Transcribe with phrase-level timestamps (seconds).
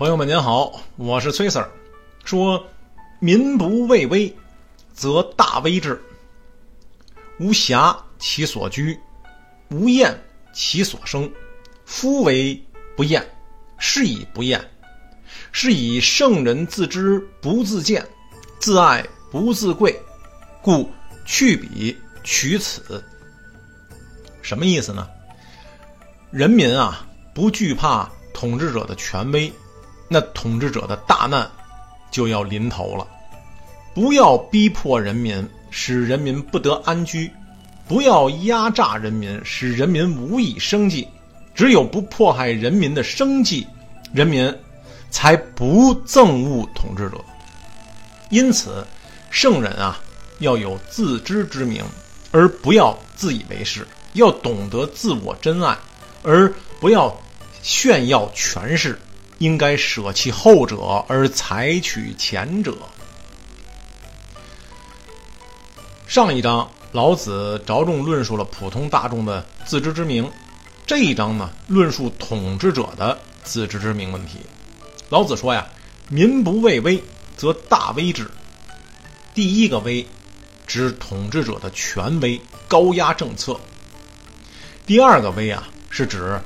[0.00, 1.68] 朋友们您好，我是崔 Sir。
[2.24, 2.66] 说
[3.18, 4.34] 民不畏威，
[4.94, 5.94] 则大威之；
[7.38, 8.98] 无暇其所居，
[9.68, 10.18] 无厌
[10.54, 11.30] 其所生。
[11.84, 12.58] 夫为
[12.96, 13.22] 不厌，
[13.76, 14.58] 是以不厌。
[15.52, 18.02] 是以圣人自知不自见，
[18.58, 19.94] 自爱不自贵，
[20.62, 20.90] 故
[21.26, 21.94] 去彼
[22.24, 23.04] 取此。
[24.40, 25.06] 什么意思呢？
[26.30, 29.52] 人民啊，不惧怕统治者的权威，
[30.12, 31.48] 那统治者的大难
[32.10, 33.06] 就要临头了。
[33.94, 37.30] 不要逼迫人民，使人民不得安居；
[37.86, 41.06] 不要压榨人民，使人民无以生计。
[41.54, 43.64] 只有不迫害人民的生计，
[44.12, 44.52] 人民
[45.10, 47.16] 才不憎恶统治者。
[48.30, 48.84] 因此，
[49.30, 50.00] 圣人啊，
[50.40, 51.84] 要有自知之明，
[52.32, 53.82] 而不要自以为是；
[54.14, 55.78] 要懂得自我真爱。
[56.22, 57.16] 而不要
[57.62, 58.98] 炫耀权势，
[59.40, 62.76] 应该舍弃后者而采取前者。
[66.06, 70.30] 上一章老子着重论述了普通大众的自知之明，
[70.86, 74.40] 这一章呢论述统治者的自知之明问题。
[75.08, 75.66] 老子说呀
[76.10, 77.02] ：“民不畏威，
[77.36, 78.30] 则大威之。”
[79.34, 80.06] 第一个威，
[80.66, 83.54] 指统治者的权威、高压政策；
[84.86, 85.66] 第二个威啊。
[85.92, 86.40] 是指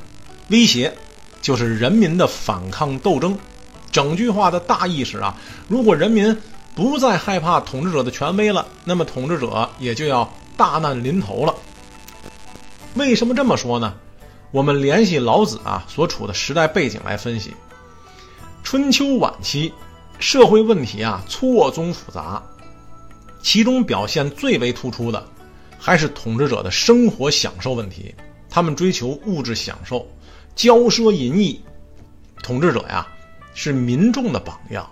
[0.48, 0.96] 威胁，
[1.44, 3.38] 就是人民的反抗斗争。
[3.92, 5.36] 整句话的大意是啊，
[5.68, 6.34] 如果人民
[6.74, 11.54] 不再害怕统治者的权威了，那么统治者也就要大难临头了。
[12.94, 13.94] 为什么这么说呢？
[14.52, 17.52] 我们联系老子啊所处的时代背景来分析。
[18.62, 19.70] 春秋晚期，
[20.18, 22.42] 社会问题啊错综复杂，
[23.42, 25.22] 其中表现最为突出的，
[25.78, 28.14] 还是统治者的生活享受问题。
[28.48, 30.08] 他们追求物质享受，
[30.56, 31.60] 骄奢淫逸。
[32.42, 33.06] 统治者呀，
[33.54, 34.88] 是民众的榜样，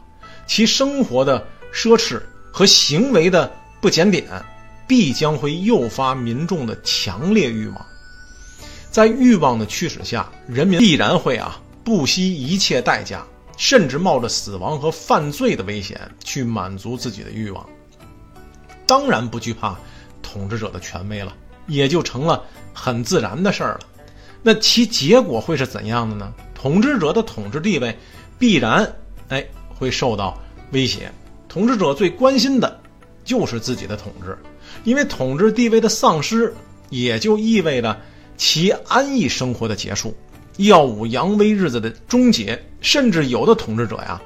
[0.47, 2.21] 其生活的奢侈
[2.53, 4.25] 和行为的不检点，
[4.87, 7.87] 必将会诱发民众的强烈欲望。
[8.91, 13.25] 在欲望的驱使下，人民必然会啊，不惜一切代价，
[13.57, 17.69] 甚至冒着死亡和犯罪的危险去满足自己的欲望。
[18.87, 19.77] 当然不惧怕
[20.23, 21.37] 统治者的权威了。
[21.69, 22.43] 也就成了
[22.75, 23.81] 很自然的事儿了。
[24.43, 26.33] 那其结果会是怎样的呢？
[26.55, 27.97] 统治者的统治地位
[28.39, 28.91] 必然
[29.29, 30.37] 哎会受到
[30.73, 31.11] 威胁。
[31.49, 32.81] 统治者最关心的
[33.25, 34.37] 就是自己的统治，
[34.85, 36.53] 因为统治地位的丧失，
[36.91, 37.97] 也就意味着
[38.37, 40.17] 其安逸生活的结束，
[40.57, 42.61] 耀武扬威日子的终结。
[42.81, 44.21] 甚至有的统治者呀，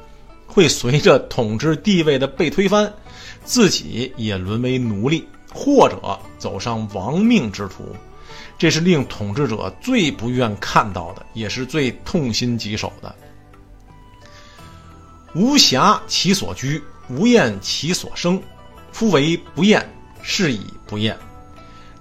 [0.47, 2.91] 会随着统治地位的被推翻，
[3.45, 5.27] 自己也沦为奴隶。
[5.59, 7.85] 或者走上亡命之途，
[8.59, 13.15] 这是令统治者最不愿看到的，也是最痛心疾首的。
[15.35, 18.43] 无暇其所居，无厌其所生。
[18.93, 19.87] 夫为不厌，
[20.23, 21.17] 是以不厌。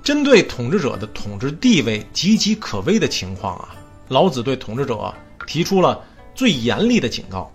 [0.01, 3.75] 针对统治者的统治地位岌岌可危的情况啊，
[4.07, 5.13] 老子对统治者
[5.45, 6.01] 提出了
[6.33, 7.51] 最严厉的警告。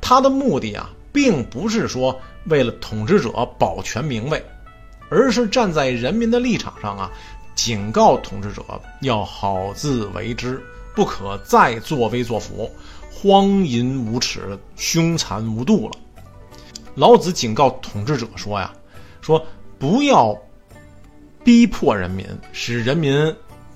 [0.00, 4.42] 他的目的啊，并不是说为了统治者保全名位。
[5.12, 7.10] 而是站在人民的立场上啊，
[7.62, 8.64] 警告统治者
[9.02, 12.70] 要好自为之，不可再作威作福、
[13.12, 15.98] 荒淫无耻、凶残无度了。
[16.94, 18.72] 老子警告统治者说呀
[19.20, 19.46] ：“说
[19.78, 20.34] 不要
[21.44, 23.12] 逼迫人民，使人民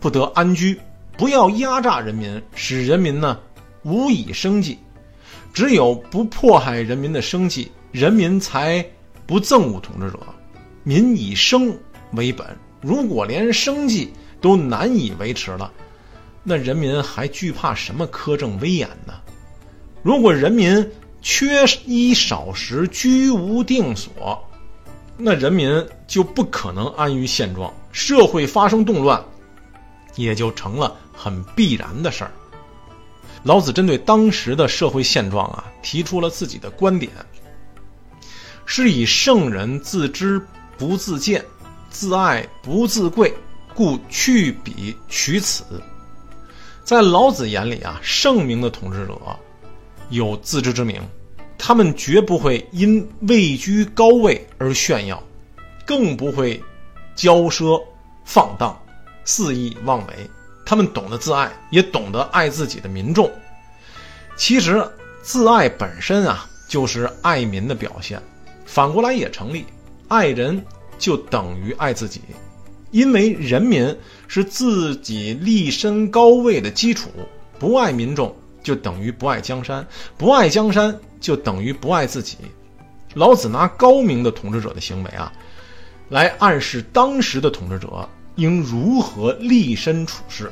[0.01, 0.75] 不得安居；
[1.19, 3.39] 不要压榨人民，使人民呢
[3.83, 4.79] 无以生计。
[5.53, 8.83] 只有不迫害人民的生计，人民才
[9.27, 10.19] 不憎恶统治者。”
[10.85, 11.77] 民以生
[12.13, 12.47] 为本，
[12.85, 14.13] 如果连生计
[14.43, 15.73] 都难以维持了，
[16.43, 19.15] 那人民还惧怕什么苛政威严呢？
[20.03, 20.87] 如果人民
[21.23, 24.47] 缺衣少食、居无定所，
[25.17, 29.25] 那人民就不可能安于现状，社会发生动乱，
[30.17, 32.31] 也就成了很必然的事儿。
[33.45, 37.11] 老子针对当时的社会现状啊，提出了自己的观点，
[38.67, 40.39] 是以圣人自知。
[40.77, 41.45] 不自见，
[41.95, 43.33] 自爱不自贵，
[43.73, 45.63] 故去彼取此。
[46.83, 49.17] 在老子眼里啊，圣明的统治者
[50.11, 51.01] 有自知之明，
[51.57, 55.23] 他们绝不会因位居高位而炫耀，
[55.87, 56.61] 更不会
[57.15, 57.81] 骄奢
[58.25, 58.77] 放荡、
[59.25, 60.29] 肆意妄为。
[60.67, 63.31] 他们懂得自爱，也懂得爱自己的民众。
[64.35, 64.85] 其实，
[65.23, 68.21] 自爱本身啊，就是爱民的表现，
[68.67, 69.65] 反过来也成立。
[70.09, 70.63] 爱人
[71.05, 72.23] 就等于爱自己，
[72.91, 73.95] 因为人民
[74.27, 77.11] 是自己立身高位的基础。
[77.59, 79.87] 不爱民众，就等于不爱江山，
[80.17, 82.39] 不爱江山就等于不爱自己。
[83.13, 85.31] 老子拿高明的统治者的行为啊，
[86.09, 90.51] 来暗示当时的统治者应如何立身处世，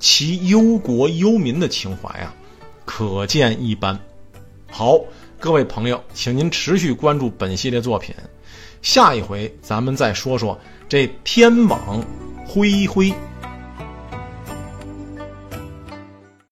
[0.00, 2.34] 其忧国忧民的情怀啊，
[2.84, 3.96] 可见一斑。
[4.68, 4.98] 好，
[5.38, 8.12] 各位朋友，请您持续关注本系列作品，
[8.82, 10.58] 下一回咱们再说说
[10.88, 12.04] 这天网
[12.46, 13.12] 恢恢。